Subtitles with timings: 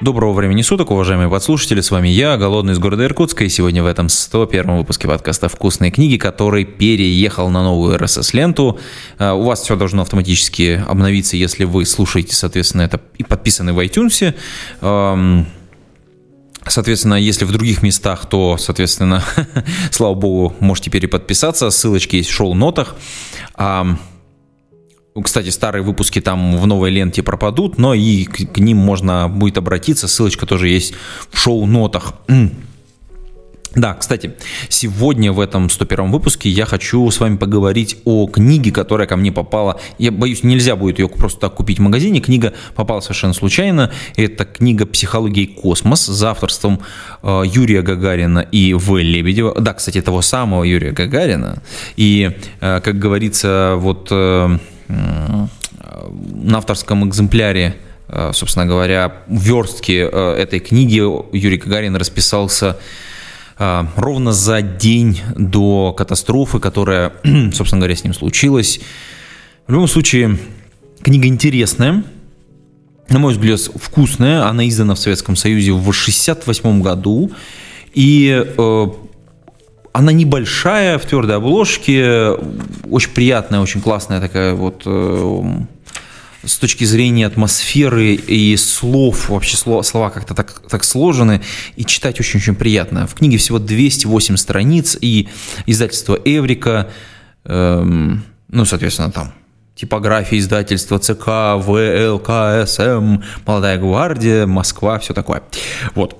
[0.00, 3.86] Доброго времени суток, уважаемые подслушатели, с вами я, Голодный из города Иркутска, и сегодня в
[3.86, 8.80] этом 101 выпуске подкаста «Вкусные книги», который переехал на новую RSS-ленту.
[9.18, 13.78] А, у вас все должно автоматически обновиться, если вы слушаете, соответственно, это и подписаны в
[13.80, 14.34] iTunes.
[16.66, 19.22] Соответственно, если в других местах, то, соответственно,
[19.90, 21.68] слава богу, можете переподписаться.
[21.68, 22.96] Ссылочки есть в шоу-нотах.
[25.22, 29.58] Кстати, старые выпуски там в новой ленте пропадут, но и к, к ним можно будет
[29.58, 30.06] обратиться.
[30.06, 30.94] Ссылочка тоже есть
[31.30, 32.14] в шоу-нотах.
[33.76, 34.34] Да, кстати,
[34.68, 39.30] сегодня в этом 101 выпуске я хочу с вами поговорить о книге, которая ко мне
[39.30, 39.80] попала.
[39.96, 42.20] Я боюсь, нельзя будет ее просто так купить в магазине.
[42.20, 43.92] Книга попала совершенно случайно.
[44.16, 46.80] Это книга «Психология и космос» за авторством
[47.22, 48.96] э, Юрия Гагарина и В.
[48.96, 49.60] Лебедева.
[49.60, 51.62] Да, кстати, того самого Юрия Гагарина.
[51.96, 54.10] И, э, как говорится, вот...
[54.90, 57.76] На авторском экземпляре,
[58.08, 60.96] э, собственно говоря, верстки э, этой книги
[61.36, 62.78] Юрий Гагарин расписался
[63.58, 67.12] э, ровно за день до катастрофы, которая,
[67.52, 68.80] собственно говоря, с ним случилась.
[69.66, 70.38] В любом случае,
[71.02, 72.02] книга интересная,
[73.08, 74.46] на мой взгляд, вкусная.
[74.46, 77.32] Она издана в Советском Союзе в 1968 году.
[77.92, 78.46] И
[79.92, 82.30] она небольшая, в твердой обложке,
[82.88, 85.42] очень приятная, очень классная такая вот э,
[86.44, 91.42] с точки зрения атмосферы и слов, вообще слова, слова как-то так, так сложены,
[91.76, 93.06] и читать очень-очень приятно.
[93.06, 95.28] В книге всего 208 страниц, и
[95.66, 96.90] издательство «Эврика»,
[97.44, 99.32] эм, ну, соответственно, там
[99.74, 105.42] типография издательства ЦК, ВЛКСМ, «Молодая гвардия», Москва, все такое.
[105.94, 106.16] Вот.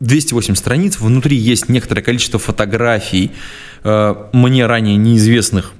[0.00, 3.32] 208 страниц, внутри есть некоторое количество фотографий,
[3.84, 5.72] э, мне ранее неизвестных,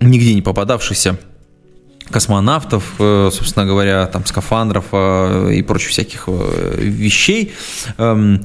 [0.00, 1.18] нигде не попадавшихся
[2.10, 7.54] космонавтов, э, собственно говоря, там скафандров э, и прочих всяких вещей.
[7.96, 8.44] Эм,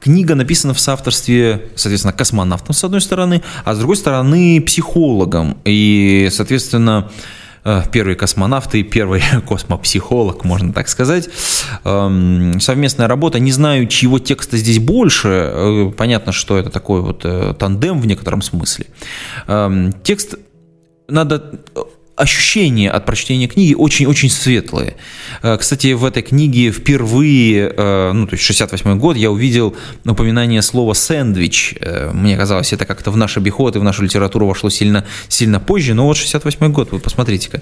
[0.00, 5.58] книга написана в соавторстве, соответственно, космонавтом с одной стороны, а с другой стороны психологом.
[5.64, 7.10] И, соответственно,
[7.92, 11.28] первый космонавт и первый космопсихолог, можно так сказать.
[11.84, 13.38] Эм, совместная работа.
[13.38, 15.28] Не знаю, чьего текста здесь больше.
[15.28, 18.86] Э, понятно, что это такой вот э, тандем в некотором смысле.
[19.46, 20.36] Эм, текст
[21.08, 21.60] надо
[22.18, 24.96] ощущения от прочтения книги очень-очень светлые.
[25.42, 30.62] Э, кстати, в этой книге впервые, э, ну, то есть 68 год, я увидел упоминание
[30.62, 31.74] слова «сэндвич».
[31.80, 35.60] Э, мне казалось, это как-то в наш обиход и в нашу литературу вошло сильно, сильно
[35.60, 37.60] позже, но вот 68 год, вы посмотрите-ка.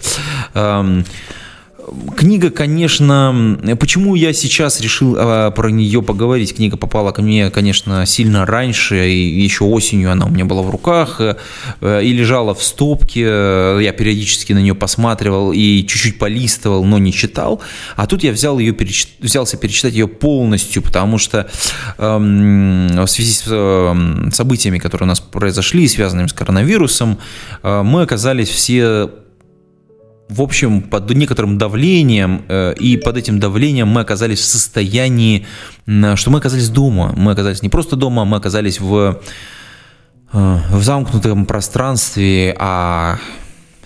[2.16, 6.56] Книга, конечно, почему я сейчас решил а, про нее поговорить?
[6.56, 10.70] Книга попала ко мне, конечно, сильно раньше, и еще осенью она у меня была в
[10.70, 11.36] руках э,
[12.02, 13.20] и лежала в стопке.
[13.20, 17.60] Я периодически на нее посматривал и чуть-чуть полистывал, но не читал.
[17.94, 18.74] А тут я взял ее,
[19.20, 21.48] взялся перечитать ее полностью, потому что
[21.98, 27.18] эм, в связи с э, событиями, которые у нас произошли, связанными с коронавирусом,
[27.62, 29.08] э, мы оказались все
[30.28, 35.46] в общем, под некоторым давлением, э, и под этим давлением мы оказались в состоянии,
[36.14, 37.12] что мы оказались дома.
[37.16, 39.20] Мы оказались не просто дома, мы оказались в,
[40.32, 43.18] э, в замкнутом пространстве, а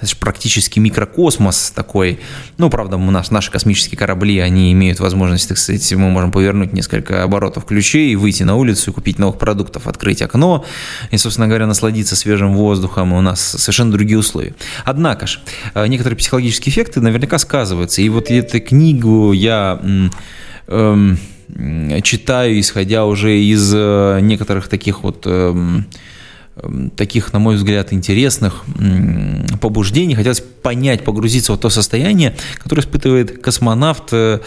[0.01, 2.21] это же практически микрокосмос такой.
[2.57, 6.73] Ну, правда, у нас наши космические корабли, они имеют возможность, так сказать, мы можем повернуть
[6.73, 10.65] несколько оборотов ключей, выйти на улицу и купить новых продуктов, открыть окно
[11.11, 13.13] и, собственно говоря, насладиться свежим воздухом.
[13.13, 14.55] У нас совершенно другие условия.
[14.85, 15.41] Однако же,
[15.75, 18.01] э, некоторые психологические эффекты наверняка сказываются.
[18.01, 19.81] И вот эту книгу я
[20.67, 21.19] эм,
[22.03, 25.87] читаю, исходя уже из э, некоторых таких вот эм,
[26.97, 28.65] таких, на мой взгляд, интересных
[29.61, 30.15] побуждений.
[30.15, 34.41] Хотелось понять, погрузиться в то состояние, которое испытывает космонавт э,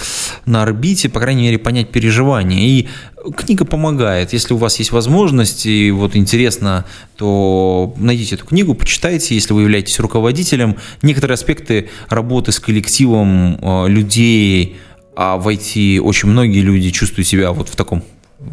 [0.46, 2.60] на орбите, по крайней мере, понять переживания.
[2.60, 2.88] И
[3.36, 4.34] книга помогает.
[4.34, 6.86] Если у вас есть возможность и вот интересно,
[7.18, 10.78] то найдите эту книгу, почитайте, если вы являетесь руководителем.
[11.02, 14.78] Некоторые аспекты работы с коллективом э, людей,
[15.16, 18.04] а в IT очень многие люди чувствуют себя вот в таком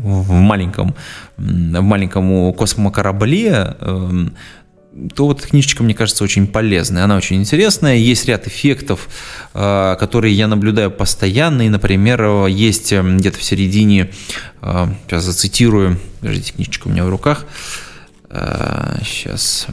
[0.03, 0.95] в маленьком,
[1.37, 4.35] в маленьком космокорабле, эм,
[5.15, 7.05] то вот книжечка, мне кажется, очень полезная.
[7.05, 7.97] Она очень интересная.
[7.97, 9.09] Есть ряд эффектов,
[9.55, 11.63] э, которые я наблюдаю постоянно.
[11.63, 14.11] И, например, есть эм, где-то в середине,
[14.63, 17.47] э, сейчас зацитирую, подождите, книжечка у меня в руках.
[19.05, 19.67] Сейчас.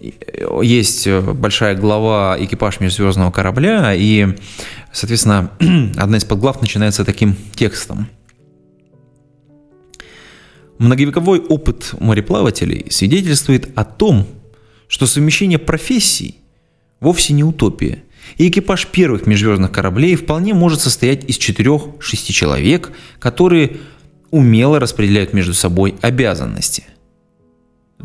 [0.00, 4.36] Э, есть большая глава «Экипаж межзвездного корабля», и,
[4.92, 5.50] соответственно,
[5.96, 8.08] одна из подглав начинается таким текстом–
[10.80, 14.26] Многовековой опыт мореплавателей свидетельствует о том,
[14.88, 16.36] что совмещение профессий
[17.00, 18.02] вовсе не утопия.
[18.38, 23.76] И экипаж первых межзвездных кораблей вполне может состоять из 4-6 человек, которые
[24.30, 26.84] умело распределяют между собой обязанности–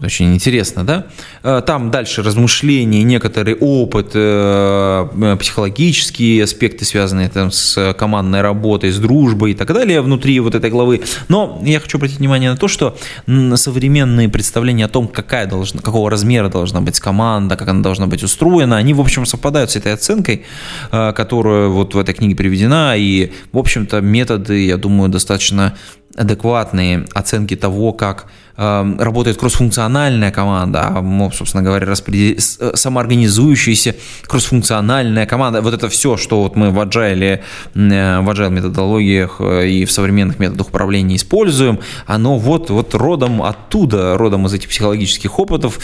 [0.04, 1.06] очень интересно, да?
[1.44, 8.92] Э, там дальше размышления, некоторый опыт, э, э, психологические аспекты, связанные там с командной работой,
[8.92, 11.02] с дружбой и так далее внутри вот этой главы.
[11.30, 12.98] Но я хочу обратить внимание на то, что
[13.56, 18.24] современные представления о том, какая должна, какого размера должна быть команда, как она должна быть
[18.24, 20.44] устроена, они, в общем, совпадают с этой оценкой,
[20.92, 22.96] которая вот в этой книге приведена.
[22.98, 25.74] И, в общем-то, методы, я думаю, достаточно
[26.16, 28.28] адекватные оценки того, как
[28.58, 32.38] э, работает кроссфункциональная команда, а, собственно говоря, распредел...
[32.60, 35.62] Э, самоорганизующаяся кроссфункциональная команда.
[35.62, 37.42] Вот это все, что вот мы в agile,
[37.76, 43.44] э, в agile методологиях э, и в современных методах управления используем, оно вот, вот родом
[43.44, 45.80] оттуда, родом из этих психологических опытов.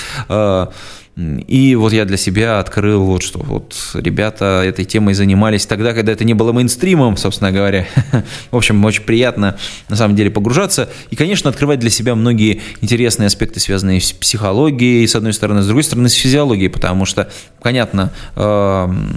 [1.18, 6.14] И вот я для себя открыл, вот что вот ребята этой темой занимались тогда, когда
[6.14, 7.86] это не было мейнстримом, собственно говоря.
[8.52, 9.58] В общем, очень приятно
[9.90, 15.06] на самом деле погружаться и, конечно, открывать для себя многие интересные аспекты, связанные с психологией,
[15.06, 17.30] с одной стороны, с другой стороны, с физиологией, потому что,
[17.62, 19.14] понятно, эм,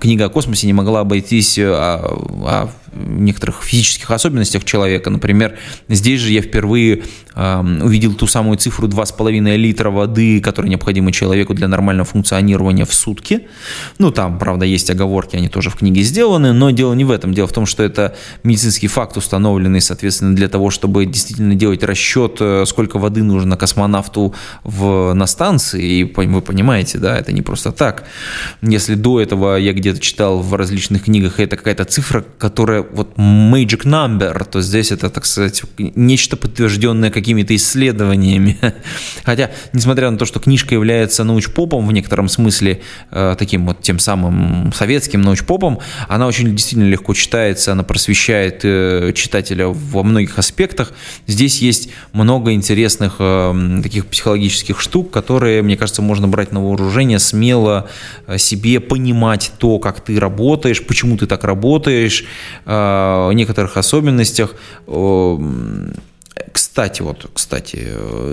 [0.00, 5.10] книга о космосе не могла обойтись о, о некоторых физических особенностях человека.
[5.10, 5.58] Например,
[5.88, 7.02] здесь же я впервые
[7.34, 12.94] э, увидел ту самую цифру 2,5 литра воды, которая необходима человеку для нормального функционирования в
[12.94, 13.46] сутки.
[13.98, 17.34] Ну, там, правда, есть оговорки, они тоже в книге сделаны, но дело не в этом.
[17.34, 22.36] Дело в том, что это медицинский факт, установленный, соответственно, для того, чтобы действительно делать расчет,
[22.40, 25.82] э, сколько воды нужно космонавту в, на станции.
[25.82, 28.04] И вы понимаете, да, это не просто так.
[28.62, 33.84] Если до этого я где-то читал в различных книгах, это какая-то цифра, которая вот magic
[33.84, 38.58] number, то здесь это, так сказать, нечто подтвержденное какими-то исследованиями.
[39.24, 43.98] Хотя, несмотря на то, что книжка является научпопом в некотором смысле, э, таким вот тем
[43.98, 50.92] самым советским научпопом, она очень действительно легко читается, она просвещает э, читателя во многих аспектах.
[51.26, 57.18] Здесь есть много интересных э, таких психологических штук, которые, мне кажется, можно брать на вооружение,
[57.18, 57.88] смело
[58.36, 62.24] себе понимать то, как ты работаешь, почему ты так работаешь,
[62.74, 64.54] о некоторых особенностях.
[66.52, 67.88] Кстати, вот, кстати,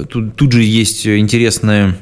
[0.09, 1.95] тут, тут же есть интересное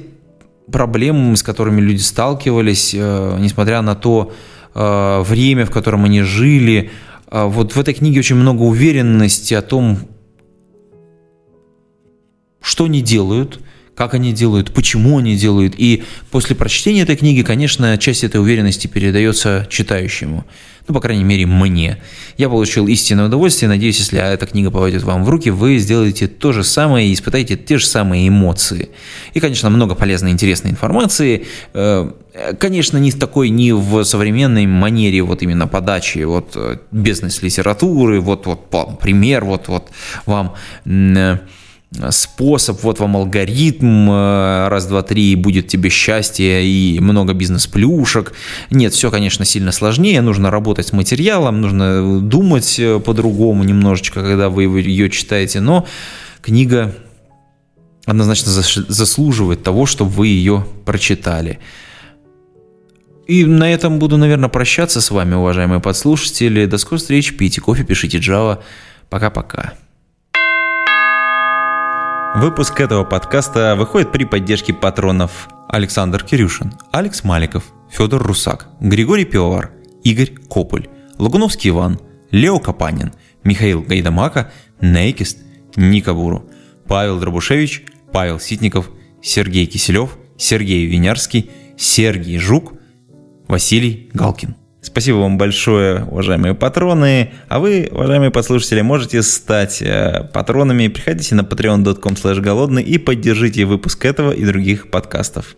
[0.70, 4.32] проблемы, с которыми люди сталкивались, э, несмотря на то
[4.74, 6.90] э, время, в котором они жили,
[7.30, 9.98] э, вот в этой книге очень много уверенности о том,
[12.60, 13.60] что они делают–
[13.94, 15.74] как они делают, почему они делают.
[15.76, 20.44] И после прочтения этой книги, конечно, часть этой уверенности передается читающему.
[20.86, 21.98] Ну, по крайней мере, мне.
[22.36, 23.70] Я получил истинное удовольствие.
[23.70, 27.56] Надеюсь, если эта книга попадет вам в руки, вы сделаете то же самое и испытаете
[27.56, 28.90] те же самые эмоции.
[29.32, 31.46] И, конечно, много полезной, интересной информации.
[31.72, 32.10] Э,
[32.58, 38.44] конечно, не в такой, не в современной манере вот именно подачи вот э, бизнес-литературы, вот,
[38.44, 39.88] вот пример, вот, вот
[40.26, 41.38] вам э,
[42.10, 48.32] способ, вот вам алгоритм, э, раз, два, три, будет тебе счастье и много бизнес-плюшек.
[48.70, 54.48] Нет, все, конечно, сильно сложнее, нужно работать с материалом, нужно думать э, по-другому немножечко, когда
[54.48, 55.86] вы ее читаете, но
[56.42, 56.94] книга
[58.06, 61.58] однозначно заслуживает того, чтобы вы ее прочитали.
[63.26, 66.66] И на этом буду, наверное, прощаться с вами, уважаемые подслушатели.
[66.66, 68.58] До скорой встречи, пейте кофе, пишите Java.
[69.08, 69.72] Пока-пока.
[72.34, 79.70] Выпуск этого подкаста выходит при поддержке патронов Александр Кирюшин, Алекс Маликов, Федор Русак, Григорий Пивовар,
[80.02, 82.00] Игорь Кополь, Лагуновский Иван,
[82.32, 83.12] Лео Капанин,
[83.44, 84.50] Михаил Гайдамака,
[84.80, 85.38] Нейкист,
[85.76, 86.50] Ника Буру,
[86.88, 88.90] Павел Дробушевич, Павел Ситников,
[89.22, 92.72] Сергей Киселев, Сергей Винярский, Сергей Жук,
[93.46, 94.56] Василий Галкин.
[94.84, 97.32] Спасибо вам большое, уважаемые патроны.
[97.48, 100.88] А вы, уважаемые послушатели, можете стать э, патронами.
[100.88, 105.56] Приходите на patreon.com голодный и поддержите выпуск этого и других подкастов.